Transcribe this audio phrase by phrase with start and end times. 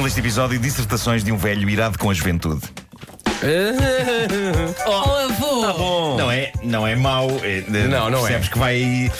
[0.00, 2.62] Título deste episódio: Dissertações de um velho irado com a juventude.
[4.86, 5.60] Oh, avô!
[5.62, 6.16] Tá bom.
[6.16, 7.28] Não é, não é mau.
[7.42, 8.30] É, Não, não é.
[8.30, 8.76] percebes que vai.
[8.78, 9.10] de-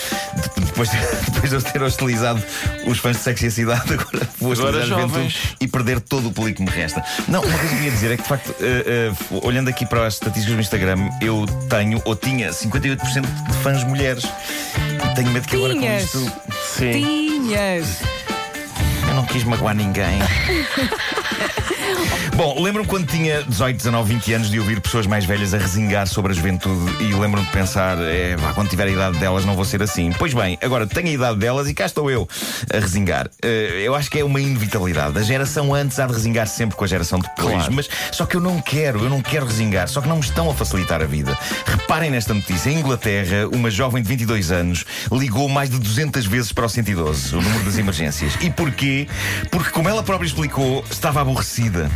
[0.67, 0.89] Depois,
[1.33, 2.43] depois de eu ter hostilizado
[2.87, 5.57] os fãs de sexy e a cidade, agora vou Agora hostilizar a juventude jovens.
[5.61, 7.03] e perder todo o público que me resta.
[7.29, 9.13] Não, uma coisa que eu ia dizer é que, de facto, eh, eh,
[9.43, 14.25] olhando aqui para as estatísticas do Instagram, eu tenho ou tinha 58% de fãs mulheres.
[14.25, 16.33] E tenho medo que agora com isto.
[16.77, 16.93] Sim.
[16.93, 18.20] Tinhas!
[19.21, 20.19] Não quis magoar ninguém.
[22.37, 26.07] Bom, lembro-me quando tinha 18, 19, 20 anos de ouvir pessoas mais velhas a resingar
[26.07, 29.55] sobre a juventude e lembro-me de pensar, é, vá, quando tiver a idade delas não
[29.55, 30.11] vou ser assim.
[30.19, 32.27] Pois bem, agora tenho a idade delas e cá estou eu
[32.73, 33.29] a resingar.
[33.43, 35.19] Eh, eu acho que é uma inevitabilidade.
[35.19, 37.73] A geração antes há de resingar sempre com a geração depois, Claro.
[37.75, 40.51] mas só que eu não quero, eu não quero resingar, só que não me estão
[40.51, 41.37] a facilitar a vida.
[41.67, 46.53] Reparem nesta notícia: em Inglaterra, uma jovem de 22 anos ligou mais de 200 vezes
[46.53, 48.33] para o 112, o número das emergências.
[48.41, 49.07] E porquê?
[49.51, 51.89] Porque, como ela própria explicou, estava aborrecida.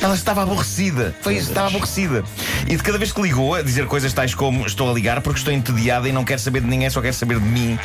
[0.00, 1.14] Ela estava aborrecida.
[1.20, 2.22] Foi estava aborrecida.
[2.68, 5.38] E de cada vez que ligou a dizer coisas tais como estou a ligar porque
[5.38, 7.78] estou entediada e não quero saber de ninguém, só quero saber de mim.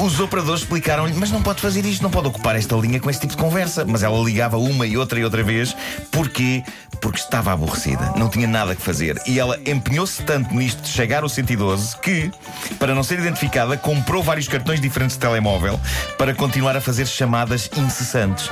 [0.00, 3.20] Os operadores explicaram-lhe, mas não pode fazer isto, não pode ocupar esta linha com esse
[3.20, 3.84] tipo de conversa.
[3.84, 5.76] Mas ela ligava uma e outra e outra vez.
[6.10, 6.62] Porquê?
[7.00, 8.12] Porque estava aborrecida.
[8.16, 9.20] Não tinha nada que fazer.
[9.26, 12.30] E ela empenhou-se tanto nisto de chegar ao 112 que,
[12.78, 15.80] para não ser identificada, comprou vários cartões diferentes de telemóvel
[16.16, 18.48] para continuar a fazer chamadas incessantes.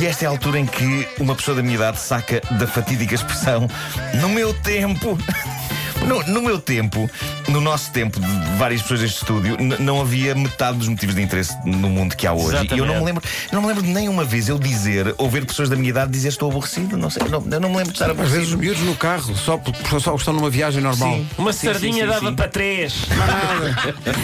[0.00, 3.14] E esta é a altura em que uma pessoa da minha idade saca da fatídica
[3.14, 3.68] expressão
[4.20, 5.18] no meu tempo.
[6.08, 7.08] No, no meu tempo,
[7.48, 8.26] no nosso tempo, de
[8.58, 12.32] várias pessoas deste estúdio, não havia metade dos motivos de interesse no mundo que há
[12.34, 12.58] hoje.
[12.74, 13.04] E eu não me Exatamente.
[13.06, 15.88] lembro, eu não me lembro de nenhuma vez eu dizer, ou ver pessoas da minha
[15.88, 16.98] idade dizer estou aborrecido.
[16.98, 18.36] Não sei, não, eu não me lembro de estar Às aborrecido.
[18.38, 21.14] vezes os miúdos no carro, só, por- só estão numa viagem normal.
[21.14, 21.26] Sim.
[21.38, 22.34] Uma Sim, sardinha sim, sim, dava sim.
[22.34, 22.94] para três.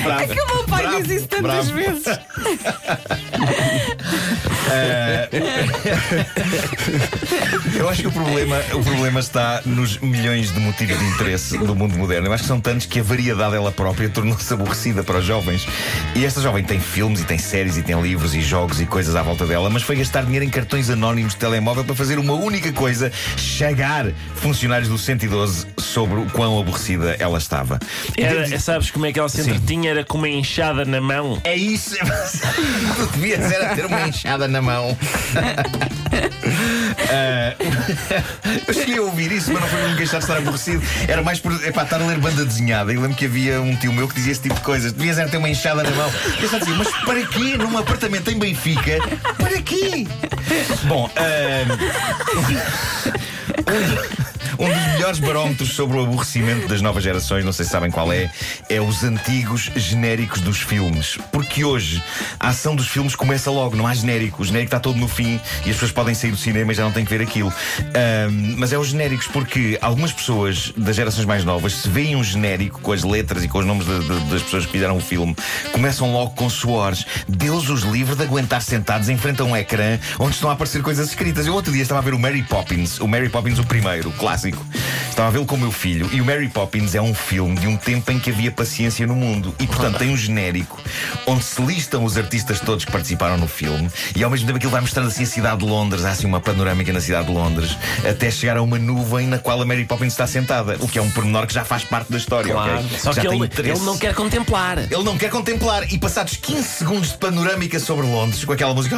[0.03, 0.23] Bravo.
[0.23, 1.73] É que o meu pai Bravo, diz isso tantas bravo.
[1.73, 2.05] vezes.
[7.77, 11.75] Eu acho que o problema, o problema está nos milhões de motivos de interesse do
[11.75, 12.29] mundo moderno.
[12.29, 15.67] Eu acho que são tantos que a variedade ela própria tornou-se aborrecida para os jovens.
[16.15, 19.17] E esta jovem tem filmes e tem séries e tem livros e jogos e coisas
[19.17, 22.35] à volta dela, mas foi gastar dinheiro em cartões anónimos de telemóvel para fazer uma
[22.35, 24.07] única coisa: chagar
[24.37, 27.79] funcionários do 112 sobre o quão aborrecida ela estava.
[28.17, 29.91] Era, sabes como é que ela se entretinha?
[29.91, 31.41] Era com uma enxada na mão.
[31.45, 31.97] É isso.
[33.15, 34.97] devias era ter uma enxada na mão.
[37.11, 37.55] Ah,
[38.67, 40.83] eu cheguei a ouvir isso, mas não foi me queixar de estar aborrecido.
[41.09, 42.93] Era mais por epá, estar a ler banda desenhada.
[42.93, 44.93] E lembro que havia um tio meu que dizia esse tipo de coisas.
[44.93, 46.11] Devias ter uma enxada na mão.
[46.41, 47.57] Eu só dizia, mas para quê?
[47.57, 48.99] Num apartamento em Benfica?
[49.39, 50.07] Para quê?
[50.85, 51.65] Bom, ah,
[54.61, 58.13] um dos melhores barómetros sobre o aborrecimento das novas gerações, não sei se sabem qual
[58.13, 58.31] é,
[58.69, 61.19] é os antigos genéricos dos filmes.
[61.33, 62.03] Porque hoje
[62.39, 64.43] a ação dos filmes começa logo, não há genérico.
[64.43, 66.85] O genérico está todo no fim e as pessoas podem sair do cinema e já
[66.85, 67.53] não têm que ver aquilo.
[67.95, 72.23] Ahm, mas é os genéricos porque algumas pessoas das gerações mais novas, se veem um
[72.23, 75.01] genérico com as letras e com os nomes de- de- das pessoas que fizeram o
[75.01, 75.35] filme,
[75.73, 77.07] começam logo com suores.
[77.27, 80.83] Deus os livre de aguentar sentados em frente a um ecrã onde estão a aparecer
[80.83, 81.47] coisas escritas.
[81.47, 84.50] Eu outro dia estava a ver o Mary Poppins, o Mary Poppins o primeiro, clássico.
[85.09, 87.67] Estava a vê-lo com o meu filho e o Mary Poppins é um filme de
[87.67, 90.79] um tempo em que havia paciência no mundo e, portanto, tem um genérico
[91.27, 94.71] onde se listam os artistas todos que participaram no filme e ao mesmo tempo aquilo
[94.73, 97.77] vai mostrando assim a cidade de Londres, há assim uma panorâmica na cidade de Londres,
[98.09, 101.03] até chegar a uma nuvem na qual a Mary Poppins está sentada, o que é
[101.03, 102.79] um pormenor que já faz parte da história, Claro.
[102.79, 102.99] ok?
[102.99, 104.79] Só que ele, ele não quer contemplar.
[104.79, 105.93] Ele não quer contemplar.
[105.93, 108.97] E passados 15 segundos de panorâmica sobre Londres, com aquela música.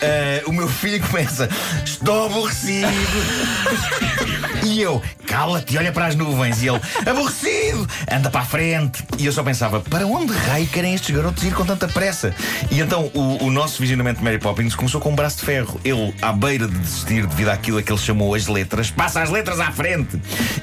[0.00, 1.48] Eh, o meu filho começa:
[1.84, 2.86] Estou aborrecido.
[4.66, 6.62] e eu, cala-te, olha para as nuvens.
[6.62, 9.04] E ele, aborrecido, anda para a frente.
[9.18, 12.34] E eu só pensava: para onde raio querem estes garotos ir com tanta pressa?
[12.70, 15.80] E então o, o nosso visionamento de Mary Poppins começou com um braço de ferro.
[15.84, 19.30] Ele, à beira de desistir devido àquilo a que ele chamou as letras, passa as
[19.30, 20.20] letras à frente.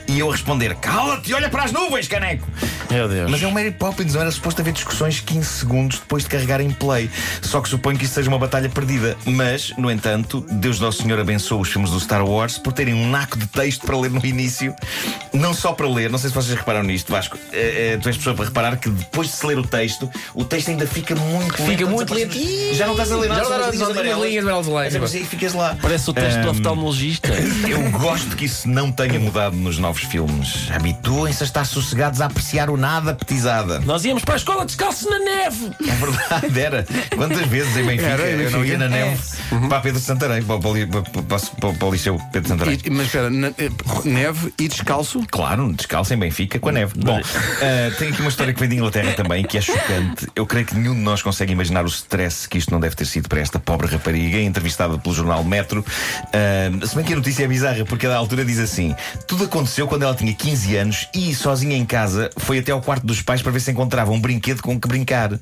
[0.08, 2.48] E eu a responder: cala-te, olha para as nuvens, caneco.
[2.89, 3.31] Meu Deus.
[3.31, 6.62] Mas é o Mary Poppins, não era suposto haver discussões 15 segundos depois de carregar
[6.62, 7.10] em play.
[7.42, 9.18] Só que suponho que isso seja uma batalha perdida.
[9.25, 13.10] Mas, no entanto, Deus Nosso Senhor abençoou os filmes do Star Wars por terem um
[13.10, 14.75] naco de texto para ler no início.
[15.34, 17.38] Não só para ler, não sei se vocês repararam nisto, Vasco.
[17.51, 20.45] É, é, tu és pessoa para reparar que depois de se ler o texto, o
[20.45, 21.72] texto ainda fica muito lento.
[21.72, 22.38] Fica muito lento.
[22.74, 24.68] Já não estás a ler nada, Já não só dá as linhas amarelas.
[24.68, 25.06] lá é cima.
[25.07, 25.75] aí ficas lá.
[25.81, 27.30] Parece o texto do Ahm, oftalmologista.
[27.69, 30.69] eu gosto que isso não tenha mudado nos novos filmes.
[30.72, 33.80] Habituem-se a estar sossegados a apreciar o nada petizada.
[33.80, 35.72] Nós íamos para a escola descalço na neve.
[35.94, 36.88] É verdade, era.
[37.16, 39.19] Quantas vezes em Benfica Era, eu não ia na neve
[39.51, 39.68] É.
[39.68, 42.80] para Pedro Santarém, para, para, para, para, para, para o Liceu Pedro Santarém.
[42.84, 43.69] E- mas espera, na- eh,
[44.06, 45.22] neve e descalço.
[45.30, 46.94] Claro, descalço em Benfica com a neve.
[46.98, 47.20] Bom,
[47.62, 50.28] eh, tem aqui uma história que vem de Inglaterra também, que é chocante.
[50.36, 53.06] Eu creio que nenhum de nós consegue imaginar o stress que isto não deve ter
[53.06, 55.86] sido para esta pobre rapariga, entrevistada pelo jornal Metro.
[56.31, 58.96] Eh, se bem que a notícia é bizarra, porque a da altura diz assim:
[59.28, 63.06] tudo aconteceu quando ela tinha 15 anos e, sozinha em casa, foi até ao quarto
[63.06, 65.40] dos pais para ver se encontrava um brinquedo com que brincar.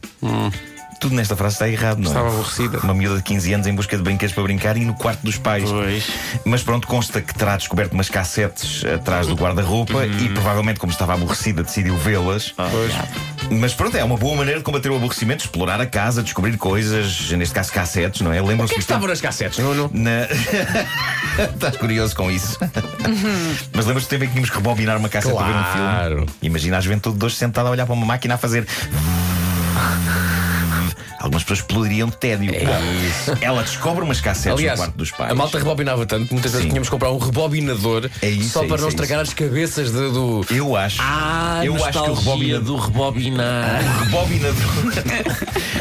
[1.02, 2.08] Tudo nesta frase está errado, não é?
[2.10, 2.78] Estava aborrecida.
[2.84, 5.36] Uma miúda de 15 anos em busca de brinquedos para brincar e no quarto dos
[5.36, 5.68] pais.
[5.68, 6.06] Pois.
[6.46, 11.16] Mas pronto, consta que terá descoberto umas cassetes atrás do guarda-roupa e provavelmente, como estava
[11.16, 12.54] aborrecida, decidiu vê-las.
[13.50, 17.32] Mas pronto, é uma boa maneira de combater o aborrecimento, explorar a casa, descobrir coisas,
[17.32, 18.40] neste caso cassetes, não é?
[18.40, 19.90] O Lembram-se que é que estavam nas cassetes, Nuno?
[19.92, 20.28] na...
[21.52, 22.60] Estás curioso com isso?
[23.74, 26.16] Mas lembras-te do tempo em que tínhamos que rebobinar uma cassete para ver um Claro.
[26.18, 26.32] filme?
[26.44, 28.68] Imagina a juventude de hoje sentada a olhar para uma máquina a fazer.
[31.22, 32.52] Algumas pessoas explodiriam de tédio.
[32.52, 35.32] Bom, Ela descobre umas cassetes Aliás, no quarto dos pais.
[35.32, 36.70] a malta rebobinava tanto que muitas vezes Sim.
[36.70, 39.34] tínhamos que comprar um rebobinador É isso, só é para isso, não é estragar as
[39.34, 40.46] cabeças de- do.
[40.50, 40.98] Eu acho.
[41.02, 42.64] Ah, eu acho que o rebobinador.
[42.64, 43.82] do rebobinar.
[44.02, 44.56] O rebobinador.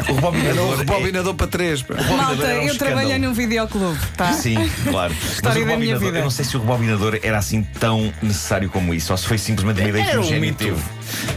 [0.08, 0.64] o rebobinador.
[0.72, 1.82] Um rebobinador para três.
[1.82, 4.30] Malta, um eu trabalhei num videoclube, tá?
[4.30, 4.56] é Sim,
[4.90, 5.14] claro.
[5.20, 6.18] Mas o História da minha rebobinador, vida.
[6.18, 9.38] eu não sei se o rebobinador era assim tão necessário como isso, ou se foi
[9.38, 10.80] simplesmente uma ideia que o um gênio teve.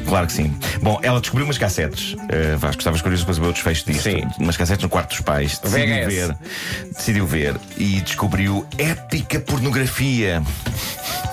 [0.08, 0.56] Claro que sim.
[0.82, 2.14] Bom, ela descobriu umas cassetes.
[2.14, 4.10] Uh, Vasco, estavas curioso para saber o desfecho disto.
[4.10, 4.28] Sim.
[4.40, 5.58] Umas cassetes no quarto dos pais.
[5.60, 6.08] Decidiu VHS.
[6.08, 6.38] ver.
[6.96, 10.42] Decidiu ver e descobriu épica pornografia.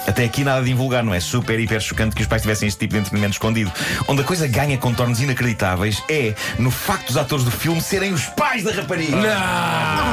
[0.06, 1.20] Até aqui nada de invulgar, não é?
[1.20, 3.70] Super, hiper chocante que os pais tivessem este tipo de entretenimento escondido.
[4.08, 8.24] Onde a coisa ganha contornos inacreditáveis é no facto dos atores do filme serem os
[8.26, 9.14] pais da rapariga.
[9.16, 9.22] Não!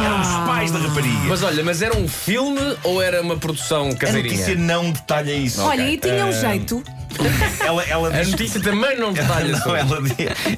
[0.06, 1.18] Eram os pais da rapariga.
[1.28, 5.62] Mas olha, mas era um filme ou era uma produção a notícia não detalha isso.
[5.62, 6.84] Olha, e tinha um Eh, jeito.
[7.60, 9.98] Ela, ela A diz notícia também não detalha Não, ela,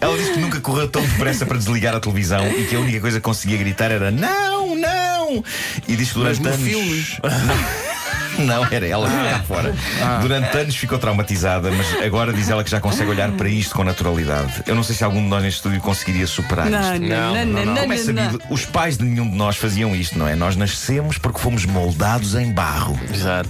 [0.02, 3.00] ela disse que nunca correu tão depressa para desligar a televisão e que a única
[3.02, 5.44] coisa que conseguia gritar era não, não!
[5.88, 6.70] E diz que durante Mas no anos.
[6.70, 7.06] filme?
[8.40, 9.30] Não, era ela que Ah.
[9.32, 9.76] cá fora.
[10.22, 13.84] Durante anos ficou traumatizada, mas agora diz ela que já consegue olhar para isto com
[13.84, 14.64] naturalidade.
[14.66, 17.06] Eu não sei se algum de nós neste estúdio conseguiria superar Não, isto.
[17.06, 19.94] não, não, não, não, Como é não, sabido, os pais de nenhum de nós faziam
[19.94, 20.36] isto, não é?
[20.38, 22.98] Nós nascemos porque fomos moldados em barro.
[23.14, 23.50] Exato.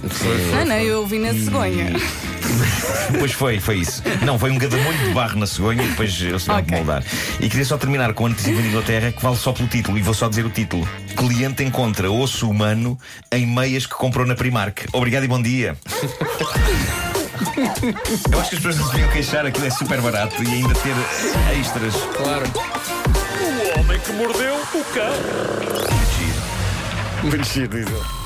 [0.56, 1.92] Não, não, eu vi na cegonha.
[3.18, 4.02] Pois foi, foi isso.
[4.24, 6.76] Não, foi um gadamolho de barro na cegonha e depois eles tiveram que Ok.
[6.78, 7.02] moldar.
[7.40, 10.02] E queria só terminar com a notícia de Inglaterra que vale só pelo título, e
[10.02, 10.88] vou só dizer o título.
[11.16, 12.98] Cliente encontra osso humano
[13.32, 14.86] em meias que comprou na Primark.
[14.92, 15.76] Obrigado e bom dia.
[18.32, 20.74] Eu acho que as pessoas não se deviam queixar, aquilo é super barato e ainda
[20.74, 20.94] ter
[21.58, 21.94] extras.
[22.16, 22.46] Claro.
[23.76, 25.12] O homem que mordeu o cão.
[27.30, 28.19] Diz ele.